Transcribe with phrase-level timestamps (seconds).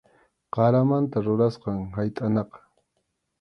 [0.55, 2.59] Qaramanta rurasqam haytʼanaqa.